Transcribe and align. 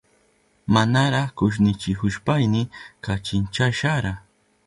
Manara 0.75 1.21
kushnichihushpayni 1.37 2.61
kachinchashara. 3.03 4.13